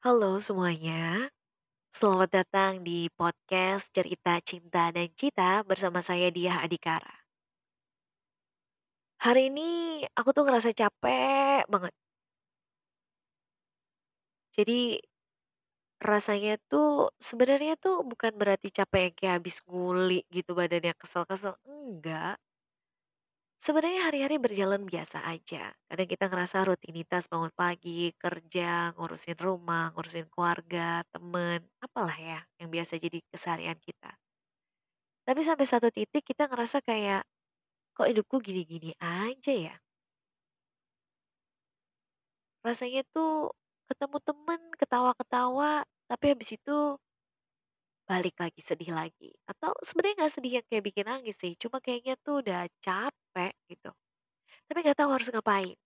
Halo 0.00 0.40
semuanya, 0.40 1.28
selamat 1.92 2.30
datang 2.32 2.72
di 2.88 3.12
podcast 3.12 3.92
Cerita 3.92 4.40
Cinta 4.40 4.88
dan 4.96 5.08
Cita 5.12 5.60
bersama 5.68 6.00
saya 6.00 6.32
Diah 6.32 6.64
Adikara. 6.64 7.14
Hari 9.20 9.52
ini 9.52 9.68
aku 10.18 10.32
tuh 10.36 10.44
ngerasa 10.48 10.72
capek 10.72 11.68
banget. 11.72 11.92
Jadi 14.56 15.00
rasanya 16.00 16.56
tuh 16.72 17.12
sebenarnya 17.20 17.76
tuh 17.76 18.00
bukan 18.10 18.32
berarti 18.40 18.68
capek 18.72 19.00
yang 19.12 19.14
kayak 19.18 19.34
habis 19.40 19.56
nguli 19.68 20.24
gitu 20.32 20.56
badannya 20.56 20.92
kesel-kesel, 20.96 21.54
enggak. 21.68 22.36
Sebenarnya 23.60 24.08
hari-hari 24.08 24.36
berjalan 24.40 24.82
biasa 24.88 25.18
aja. 25.34 25.64
Kadang 25.88 26.08
kita 26.12 26.24
ngerasa 26.32 26.64
rutinitas 26.68 27.28
bangun 27.28 27.52
pagi, 27.52 28.08
kerja, 28.16 28.96
ngurusin 28.96 29.36
rumah, 29.46 29.92
ngurusin 29.92 30.26
keluarga, 30.32 31.04
temen, 31.12 31.60
apalah 31.84 32.16
ya 32.16 32.40
yang 32.56 32.72
biasa 32.74 32.96
jadi 32.96 33.20
keseharian 33.28 33.76
kita. 33.86 34.16
Tapi 35.26 35.40
sampai 35.48 35.66
satu 35.68 35.88
titik 35.96 36.24
kita 36.28 36.44
ngerasa 36.50 36.78
kayak, 36.84 37.22
kok 37.96 38.08
hidupku 38.10 38.36
gini-gini 38.46 38.92
aja 39.00 39.54
ya? 39.68 39.76
Rasanya 42.64 43.00
tuh 43.16 43.52
ketemu 43.88 44.16
temen, 44.20 44.60
ketawa-ketawa, 44.76 45.84
tapi 46.08 46.24
habis 46.32 46.50
itu 46.56 46.96
balik 48.10 48.34
lagi 48.42 48.60
sedih 48.68 48.90
lagi. 49.00 49.30
Atau 49.50 49.70
sebenarnya 49.86 50.16
nggak 50.26 50.34
sedih 50.36 50.52
yang 50.60 50.66
kayak 50.70 50.84
bikin 50.88 51.06
nangis 51.10 51.36
sih, 51.42 51.52
cuma 51.62 51.78
kayaknya 51.84 52.14
tuh 52.26 52.34
udah 52.42 52.60
capek 52.84 53.52
gitu. 53.72 53.90
Tapi 54.68 54.78
nggak 54.84 54.98
tahu 55.00 55.10
harus 55.16 55.28
ngapain. 55.34 55.76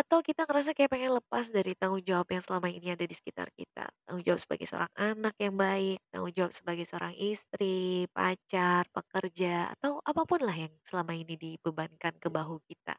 Atau 0.00 0.18
kita 0.28 0.44
ngerasa 0.44 0.70
kayak 0.76 0.92
pengen 0.92 1.12
lepas 1.18 1.46
dari 1.56 1.72
tanggung 1.80 2.04
jawab 2.04 2.28
yang 2.34 2.42
selama 2.44 2.68
ini 2.68 2.92
ada 2.94 3.04
di 3.10 3.14
sekitar 3.16 3.48
kita. 3.58 3.84
Tanggung 4.04 4.24
jawab 4.28 4.40
sebagai 4.44 4.66
seorang 4.68 4.92
anak 4.92 5.34
yang 5.40 5.54
baik, 5.56 5.98
tanggung 6.12 6.34
jawab 6.36 6.52
sebagai 6.58 6.84
seorang 6.84 7.14
istri, 7.16 8.04
pacar, 8.12 8.84
pekerja, 8.92 9.72
atau 9.72 9.92
apa 10.04 10.22
pun 10.28 10.40
lah 10.44 10.52
yang 10.64 10.72
selama 10.84 11.12
ini 11.16 11.34
dibebankan 11.40 12.14
ke 12.20 12.28
bahu 12.28 12.60
kita. 12.68 12.94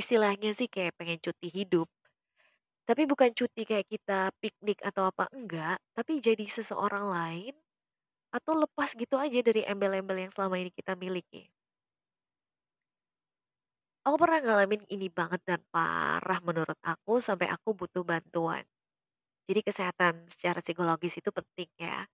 Istilahnya 0.00 0.50
sih 0.58 0.68
kayak 0.74 0.94
pengen 0.98 1.18
cuti 1.24 1.48
hidup, 1.58 1.88
tapi 2.88 3.02
bukan 3.10 3.30
cuti 3.38 3.62
kayak 3.70 3.86
kita 3.94 4.20
piknik 4.42 4.78
atau 4.88 5.02
apa, 5.10 5.24
enggak, 5.38 5.78
tapi 5.96 6.12
jadi 6.26 6.44
seseorang 6.56 7.06
lain 7.16 7.54
atau 8.36 8.52
lepas 8.62 8.90
gitu 9.02 9.16
aja 9.26 9.40
dari 9.48 9.62
embel-embel 9.72 10.18
yang 10.24 10.32
selama 10.36 10.56
ini 10.62 10.70
kita 10.78 10.92
miliki. 11.04 11.42
Aku 14.06 14.16
pernah 14.22 14.38
ngalamin 14.38 14.82
ini 14.94 15.10
banget 15.10 15.42
dan 15.48 15.60
parah 15.74 16.38
menurut 16.46 16.78
aku 16.86 17.18
sampai 17.18 17.50
aku 17.50 17.74
butuh 17.74 18.06
bantuan. 18.06 18.62
Jadi 19.48 19.60
kesehatan 19.66 20.14
secara 20.32 20.60
psikologis 20.64 21.14
itu 21.20 21.30
penting 21.34 21.70
ya. 21.80 22.06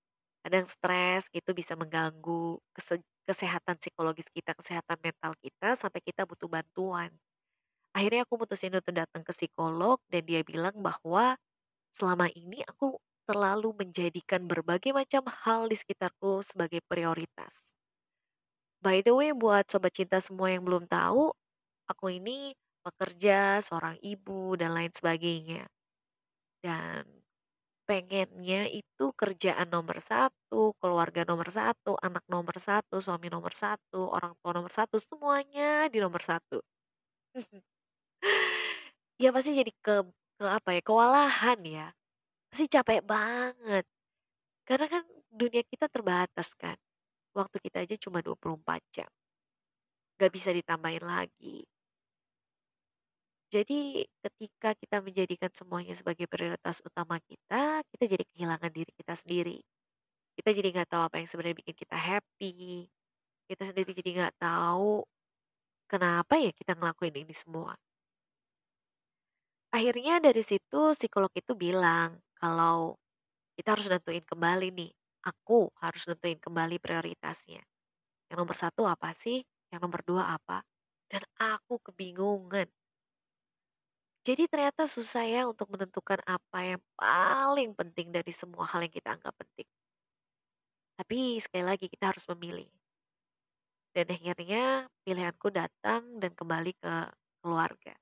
Kadang 0.44 0.66
stres 0.70 1.28
gitu 1.32 1.50
bisa 1.56 1.74
mengganggu 1.78 2.58
kese- 2.76 3.04
kesehatan 3.28 3.76
psikologis 3.82 4.28
kita, 4.32 4.52
kesehatan 4.58 4.98
mental 5.02 5.32
kita 5.44 5.74
sampai 5.78 6.00
kita 6.04 6.24
butuh 6.28 6.48
bantuan. 6.50 7.10
Akhirnya 7.96 8.24
aku 8.24 8.34
mutusin 8.40 8.72
untuk 8.72 8.94
datang 8.96 9.22
ke 9.24 9.32
psikolog 9.36 10.00
dan 10.12 10.22
dia 10.24 10.40
bilang 10.44 10.76
bahwa 10.80 11.36
selama 11.96 12.28
ini 12.32 12.64
aku 12.64 12.96
terlalu 13.28 13.70
menjadikan 13.80 14.44
berbagai 14.50 14.92
macam 14.96 15.24
hal 15.44 15.68
di 15.70 15.76
sekitarku 15.78 16.42
sebagai 16.44 16.80
prioritas. 16.90 17.72
By 18.82 19.00
the 19.06 19.14
way, 19.14 19.30
buat 19.32 19.70
sobat 19.70 19.94
cinta 19.94 20.18
semua 20.18 20.50
yang 20.50 20.66
belum 20.66 20.84
tahu, 20.90 21.30
aku 21.90 22.06
ini 22.18 22.52
pekerja, 22.82 23.62
seorang 23.62 23.96
ibu, 24.02 24.58
dan 24.60 24.74
lain 24.74 24.90
sebagainya. 24.90 25.70
Dan 26.62 27.04
pengennya 27.88 28.70
itu 28.70 29.06
kerjaan 29.20 29.68
nomor 29.70 29.98
satu, 30.02 30.74
keluarga 30.82 31.22
nomor 31.26 31.48
satu, 31.50 31.98
anak 32.02 32.24
nomor 32.30 32.56
satu, 32.58 32.98
suami 33.04 33.28
nomor 33.30 33.54
satu, 33.54 34.10
orang 34.16 34.32
tua 34.40 34.52
nomor 34.58 34.72
satu, 34.72 34.96
semuanya 35.02 35.86
di 35.92 35.98
nomor 36.02 36.22
satu. 36.22 36.58
Ya 39.22 39.30
pasti 39.30 39.54
jadi 39.54 39.70
ke 39.84 40.02
ke 40.38 40.46
apa 40.58 40.74
ya, 40.74 40.80
kewalahan 40.82 41.58
ya. 41.62 41.86
Pasti 42.50 42.66
capek 42.66 43.00
banget. 43.06 43.84
Karena 44.66 44.86
kan 44.90 45.02
dunia 45.30 45.62
kita 45.62 45.86
terbatas 45.86 46.48
kan. 46.58 46.74
Waktu 47.38 47.56
kita 47.62 47.78
aja 47.86 47.96
cuma 48.02 48.18
24 48.18 48.82
jam. 48.90 49.06
Gak 50.18 50.32
bisa 50.34 50.50
ditambahin 50.50 51.06
lagi. 51.06 51.62
Jadi 53.52 54.02
ketika 54.24 54.74
kita 54.74 54.98
menjadikan 55.04 55.52
semuanya 55.54 55.94
sebagai 55.94 56.26
prioritas 56.26 56.82
utama 56.82 57.20
kita, 57.22 57.84
kita 57.94 58.04
jadi 58.16 58.24
kehilangan 58.34 58.72
diri 58.74 58.90
kita 58.96 59.14
sendiri. 59.14 59.60
Kita 60.34 60.50
jadi 60.56 60.68
nggak 60.72 60.88
tahu 60.88 61.02
apa 61.06 61.16
yang 61.20 61.28
sebenarnya 61.30 61.56
bikin 61.60 61.76
kita 61.76 61.94
happy. 61.94 62.88
Kita 63.46 63.62
sendiri 63.70 63.90
jadi 63.92 64.10
nggak 64.18 64.34
tahu 64.40 65.04
kenapa 65.86 66.40
ya 66.40 66.50
kita 66.56 66.72
ngelakuin 66.74 67.12
ini 67.22 67.34
semua. 67.36 67.76
Akhirnya 69.72 70.20
dari 70.20 70.44
situ 70.44 70.92
psikolog 70.92 71.32
itu 71.32 71.56
bilang 71.56 72.20
kalau 72.36 73.00
kita 73.56 73.72
harus 73.72 73.88
nentuin 73.88 74.20
kembali 74.20 74.68
nih. 74.68 74.92
Aku 75.22 75.72
harus 75.80 76.04
nentuin 76.04 76.36
kembali 76.36 76.76
prioritasnya. 76.76 77.62
Yang 78.28 78.36
nomor 78.36 78.56
satu 78.58 78.82
apa 78.84 79.16
sih? 79.16 79.40
Yang 79.72 79.80
nomor 79.80 80.00
dua 80.04 80.24
apa? 80.36 80.60
Dan 81.08 81.24
aku 81.40 81.80
kebingungan. 81.88 82.68
Jadi 84.22 84.44
ternyata 84.46 84.84
susah 84.84 85.24
ya 85.24 85.42
untuk 85.48 85.72
menentukan 85.72 86.20
apa 86.28 86.58
yang 86.62 86.82
paling 86.94 87.72
penting 87.74 88.12
dari 88.12 88.30
semua 88.30 88.68
hal 88.68 88.84
yang 88.84 88.92
kita 88.92 89.14
anggap 89.16 89.34
penting. 89.40 89.66
Tapi 90.98 91.40
sekali 91.40 91.64
lagi 91.64 91.86
kita 91.88 92.12
harus 92.12 92.28
memilih. 92.34 92.70
Dan 93.96 94.10
akhirnya 94.10 94.90
pilihanku 95.06 95.48
datang 95.48 96.20
dan 96.20 96.32
kembali 96.36 96.72
ke 96.76 96.94
keluarga. 97.40 98.01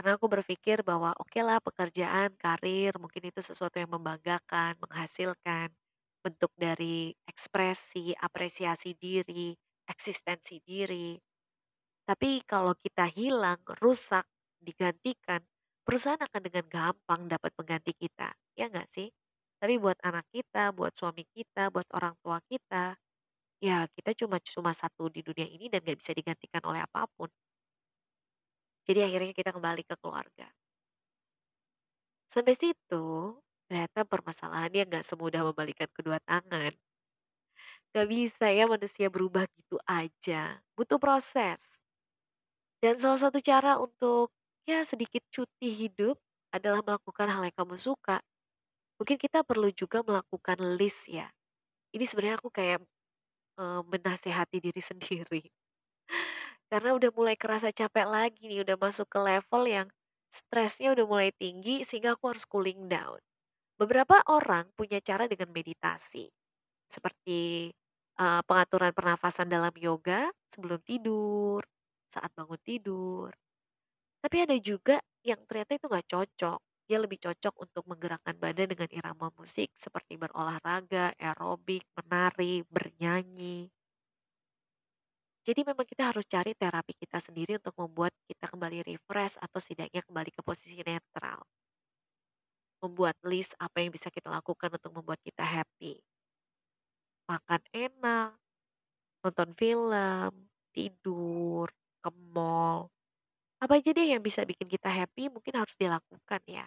Karena 0.00 0.16
aku 0.16 0.26
berpikir 0.32 0.80
bahwa 0.80 1.12
oke 1.20 1.36
lah 1.44 1.60
pekerjaan, 1.60 2.32
karir, 2.40 2.96
mungkin 2.96 3.20
itu 3.28 3.44
sesuatu 3.44 3.76
yang 3.76 3.92
membanggakan, 3.92 4.80
menghasilkan, 4.80 5.68
bentuk 6.24 6.48
dari 6.56 7.12
ekspresi, 7.28 8.16
apresiasi 8.16 8.96
diri, 8.96 9.52
eksistensi 9.84 10.56
diri. 10.64 11.20
Tapi 12.08 12.42
kalau 12.48 12.74
kita 12.76 13.06
hilang, 13.12 13.60
rusak, 13.80 14.26
digantikan, 14.60 15.40
perusahaan 15.86 16.20
akan 16.20 16.42
dengan 16.48 16.66
gampang 16.68 17.22
dapat 17.30 17.52
mengganti 17.60 17.92
kita. 17.96 18.32
Ya 18.58 18.68
nggak 18.72 18.88
sih? 18.92 19.08
Tapi 19.60 19.76
buat 19.80 19.96
anak 20.04 20.26
kita, 20.32 20.72
buat 20.76 20.92
suami 20.96 21.24
kita, 21.30 21.68
buat 21.74 21.86
orang 21.96 22.16
tua 22.24 22.40
kita, 22.48 22.96
ya 23.62 23.86
kita 23.92 24.12
cuma 24.18 24.38
cuma 24.42 24.72
satu 24.76 25.08
di 25.12 25.20
dunia 25.24 25.48
ini 25.48 25.68
dan 25.72 25.82
nggak 25.84 25.98
bisa 26.00 26.12
digantikan 26.16 26.62
oleh 26.68 26.82
apa 26.84 27.06
pun. 27.16 27.28
Jadi 28.90 29.06
akhirnya 29.06 29.30
kita 29.30 29.54
kembali 29.54 29.86
ke 29.86 29.94
keluarga. 30.02 30.50
Sampai 32.26 32.58
situ, 32.58 33.38
ternyata 33.70 34.02
permasalahannya 34.02 34.82
nggak 34.90 35.06
semudah 35.06 35.46
membalikan 35.46 35.86
kedua 35.94 36.18
tangan. 36.26 36.74
Gak 37.94 38.06
bisa 38.10 38.50
ya 38.50 38.66
manusia 38.66 39.06
berubah 39.06 39.46
gitu 39.54 39.78
aja. 39.86 40.58
Butuh 40.74 40.98
proses. 40.98 41.78
Dan 42.82 42.98
salah 42.98 43.30
satu 43.30 43.38
cara 43.38 43.78
untuk 43.78 44.34
ya 44.66 44.82
sedikit 44.82 45.22
cuti 45.30 45.70
hidup 45.70 46.18
adalah 46.50 46.82
melakukan 46.82 47.30
hal 47.30 47.46
yang 47.46 47.54
kamu 47.54 47.78
suka. 47.78 48.18
Mungkin 48.98 49.22
kita 49.22 49.46
perlu 49.46 49.70
juga 49.70 50.02
melakukan 50.02 50.58
list 50.74 51.06
ya. 51.06 51.30
Ini 51.94 52.02
sebenarnya 52.10 52.42
aku 52.42 52.50
kayak 52.50 52.82
eh, 53.62 53.82
menasehati 53.86 54.58
diri 54.58 54.82
sendiri. 54.90 55.59
Karena 56.70 56.90
udah 56.98 57.10
mulai 57.18 57.36
kerasa 57.42 57.68
capek 57.74 58.06
lagi 58.06 58.42
nih, 58.50 58.62
udah 58.66 58.76
masuk 58.78 59.06
ke 59.10 59.18
level 59.18 59.62
yang 59.66 59.88
stresnya 60.30 60.94
udah 60.94 61.06
mulai 61.12 61.30
tinggi 61.34 61.82
sehingga 61.88 62.14
aku 62.14 62.30
harus 62.34 62.46
cooling 62.46 62.86
down. 62.86 63.18
Beberapa 63.80 64.22
orang 64.30 64.70
punya 64.78 64.98
cara 65.02 65.24
dengan 65.26 65.50
meditasi, 65.52 66.26
seperti 66.90 67.70
eh, 68.20 68.42
pengaturan 68.48 68.92
pernafasan 68.96 69.48
dalam 69.50 69.74
yoga 69.78 70.30
sebelum 70.52 70.80
tidur, 70.84 71.62
saat 72.12 72.30
bangun 72.38 72.60
tidur. 72.64 73.30
Tapi 74.24 74.36
ada 74.44 74.56
juga 74.60 74.96
yang 75.24 75.40
ternyata 75.48 75.72
itu 75.78 75.86
nggak 75.90 76.08
cocok. 76.12 76.60
Dia 76.88 76.98
lebih 76.98 77.18
cocok 77.22 77.54
untuk 77.64 77.84
menggerakkan 77.90 78.34
badan 78.40 78.68
dengan 78.72 78.90
irama 78.90 79.28
musik 79.38 79.70
seperti 79.78 80.18
berolahraga, 80.18 81.14
aerobik, 81.20 81.84
menari, 81.96 82.66
bernyanyi. 82.66 83.70
Jadi 85.40 85.60
memang 85.64 85.88
kita 85.88 86.12
harus 86.12 86.28
cari 86.28 86.52
terapi 86.52 86.92
kita 86.92 87.16
sendiri 87.16 87.56
untuk 87.56 87.72
membuat 87.80 88.12
kita 88.28 88.44
kembali 88.52 88.84
refresh 88.84 89.40
atau 89.40 89.56
setidaknya 89.56 90.04
kembali 90.04 90.30
ke 90.36 90.40
posisi 90.44 90.76
netral. 90.84 91.40
Membuat 92.84 93.16
list 93.24 93.56
apa 93.56 93.80
yang 93.80 93.92
bisa 93.92 94.08
kita 94.12 94.28
lakukan 94.28 94.68
untuk 94.76 94.92
membuat 94.92 95.20
kita 95.24 95.44
happy. 95.44 96.00
Makan 97.28 97.62
enak, 97.72 98.36
nonton 99.24 99.50
film, 99.56 100.32
tidur, 100.76 101.68
ke 102.04 102.10
mall. 102.32 102.88
Apa 103.60 103.80
aja 103.80 103.90
deh 103.96 104.08
yang 104.12 104.22
bisa 104.24 104.44
bikin 104.44 104.68
kita 104.68 104.88
happy 104.88 105.28
mungkin 105.32 105.54
harus 105.60 105.76
dilakukan 105.76 106.42
ya. 106.48 106.66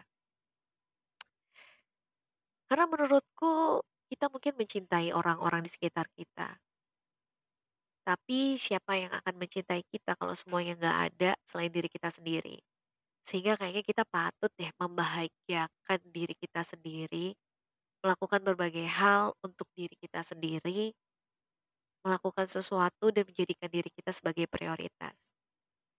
Karena 2.69 2.85
menurutku 2.89 3.81
kita 4.09 4.25
mungkin 4.33 4.53
mencintai 4.59 5.09
orang-orang 5.13 5.61
di 5.65 5.69
sekitar 5.73 6.05
kita. 6.13 6.57
Tapi 8.03 8.59
siapa 8.59 8.99
yang 8.99 9.11
akan 9.15 9.35
mencintai 9.39 9.83
kita 9.87 10.19
kalau 10.19 10.35
semuanya 10.35 10.75
nggak 10.79 10.97
ada 11.11 11.31
selain 11.47 11.71
diri 11.71 11.87
kita 11.87 12.11
sendiri. 12.11 12.59
Sehingga 13.27 13.55
kayaknya 13.59 13.83
kita 13.87 14.03
patut 14.07 14.51
deh 14.59 14.71
membahagiakan 14.79 15.99
diri 16.11 16.35
kita 16.35 16.61
sendiri, 16.67 17.35
melakukan 18.03 18.41
berbagai 18.43 18.87
hal 18.87 19.35
untuk 19.43 19.67
diri 19.75 19.95
kita 19.99 20.23
sendiri, 20.23 20.91
melakukan 22.03 22.47
sesuatu 22.47 23.11
dan 23.15 23.23
menjadikan 23.27 23.71
diri 23.71 23.87
kita 23.91 24.11
sebagai 24.11 24.45
prioritas. 24.51 25.15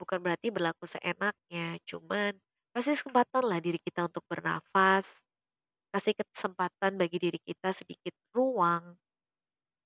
Bukan 0.00 0.20
berarti 0.20 0.50
berlaku 0.52 0.84
seenaknya, 0.88 1.78
cuman 1.88 2.36
kasih 2.76 2.98
kesempatan 2.98 3.44
lah 3.46 3.60
diri 3.62 3.80
kita 3.80 4.06
untuk 4.10 4.24
bernafas, 4.28 5.22
kasih 5.94 6.14
kesempatan 6.18 6.98
bagi 7.00 7.18
diri 7.22 7.40
kita 7.40 7.72
sedikit 7.72 8.12
ruang 8.34 8.96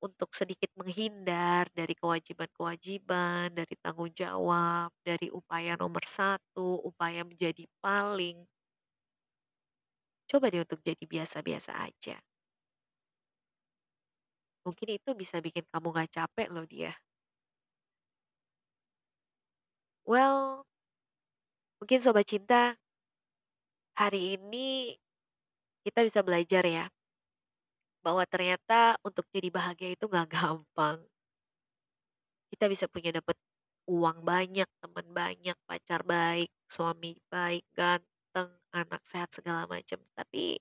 untuk 0.07 0.31
sedikit 0.41 0.71
menghindar 0.79 1.65
dari 1.79 1.95
kewajiban-kewajiban, 1.99 3.51
dari 3.59 3.75
tanggung 3.83 4.13
jawab, 4.15 4.91
dari 5.03 5.29
upaya 5.35 5.75
nomor 5.83 6.05
satu, 6.07 6.69
upaya 6.87 7.23
menjadi 7.27 7.65
paling. 7.83 8.37
Coba 10.31 10.47
deh 10.53 10.63
untuk 10.65 10.81
jadi 10.89 11.05
biasa-biasa 11.13 11.73
aja. 11.87 12.17
Mungkin 14.67 14.89
itu 14.99 15.11
bisa 15.21 15.37
bikin 15.47 15.65
kamu 15.73 15.87
gak 15.99 16.11
capek 16.17 16.49
loh 16.55 16.63
dia. 16.75 16.93
Well, 20.05 20.67
mungkin 21.83 21.99
sobat 22.03 22.27
cinta, 22.31 22.79
hari 24.01 24.37
ini 24.41 24.97
kita 25.85 26.01
bisa 26.07 26.21
belajar 26.23 26.63
ya, 26.67 26.85
bahwa 28.09 28.25
ternyata 28.25 28.97
untuk 29.05 29.29
jadi 29.29 29.53
bahagia 29.53 29.93
itu 29.93 30.09
gak 30.09 30.33
gampang. 30.33 30.97
Kita 32.49 32.65
bisa 32.73 32.89
punya 32.89 33.13
dapat 33.21 33.37
uang 33.85 34.25
banyak, 34.25 34.65
teman 34.81 35.05
banyak, 35.13 35.53
pacar 35.69 36.01
baik, 36.09 36.49
suami 36.73 37.21
baik, 37.29 37.69
ganteng, 37.77 38.49
anak 38.73 39.05
sehat 39.05 39.29
segala 39.37 39.69
macam. 39.69 40.01
Tapi 40.17 40.57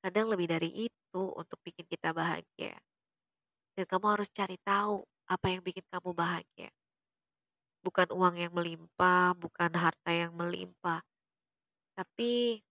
kadang 0.00 0.32
lebih 0.32 0.48
dari 0.48 0.88
itu 0.88 1.22
untuk 1.36 1.60
bikin 1.60 1.84
kita 1.92 2.16
bahagia. 2.16 2.80
Dan 3.76 3.84
kamu 3.84 4.16
harus 4.16 4.32
cari 4.32 4.56
tahu 4.64 5.04
apa 5.28 5.52
yang 5.52 5.60
bikin 5.60 5.84
kamu 5.92 6.16
bahagia. 6.16 6.72
Bukan 7.84 8.16
uang 8.16 8.40
yang 8.40 8.56
melimpah, 8.56 9.36
bukan 9.36 9.76
harta 9.76 10.08
yang 10.08 10.32
melimpah, 10.32 11.04
tapi 11.92 12.64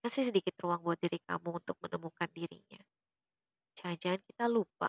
kasih 0.00 0.32
sedikit 0.32 0.56
ruang 0.64 0.80
buat 0.80 0.96
diri 0.96 1.20
kamu 1.28 1.60
untuk 1.60 1.76
menemukan 1.84 2.28
dirinya. 2.32 2.80
Jangan-jangan 3.80 4.20
kita 4.28 4.44
lupa 4.46 4.88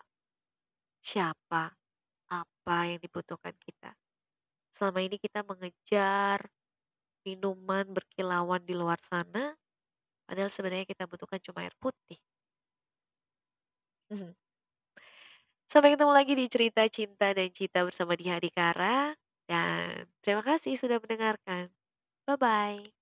siapa, 1.09 1.63
apa 2.39 2.77
yang 2.89 2.99
dibutuhkan 3.05 3.55
kita. 3.65 3.91
Selama 4.75 4.99
ini 5.07 5.17
kita 5.21 5.41
mengejar 5.47 6.39
minuman 7.27 7.85
berkilauan 7.97 8.63
di 8.69 8.73
luar 8.81 8.99
sana, 9.01 9.45
padahal 10.27 10.51
sebenarnya 10.53 10.87
kita 10.91 11.05
butuhkan 11.11 11.41
cuma 11.45 11.59
air 11.65 11.75
putih. 11.83 12.19
Mhm. 14.09 14.33
Sampai 15.71 15.95
ketemu 15.95 16.11
lagi 16.13 16.33
di 16.37 16.45
cerita 16.51 16.83
cinta 16.91 17.27
dan 17.37 17.49
cita 17.49 17.79
bersama 17.87 18.13
di 18.19 18.25
Hadikara, 18.29 19.15
dan 19.49 20.05
terima 20.21 20.43
kasih 20.45 20.73
sudah 20.77 20.97
mendengarkan. 21.01 21.71
Bye-bye. 22.27 23.00